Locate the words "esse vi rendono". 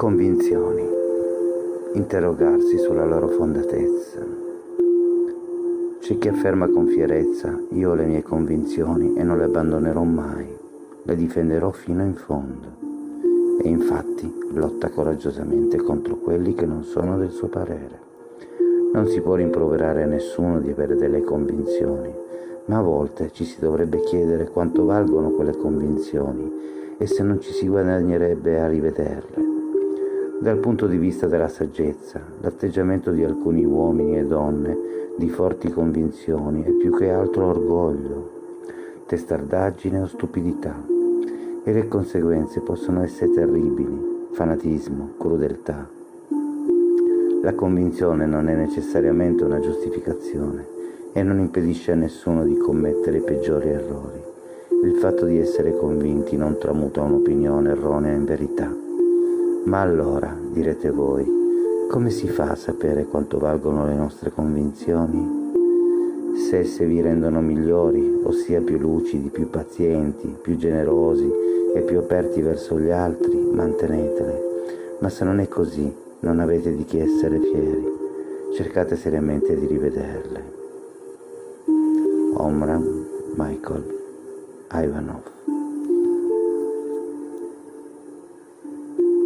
66.60-67.40